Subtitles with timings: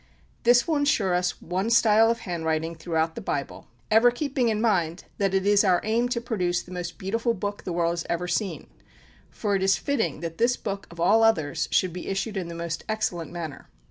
[0.41, 5.03] This will insure us one style of handwriting throughout the Bible; ever keeping in mind
[5.19, 8.27] that it is our aim to produce the most beautiful book the world has ever
[8.27, 8.65] seen,
[9.29, 12.55] for it is fitting that this book, of all others, should be issued in the
[12.55, 13.69] most excellent manner."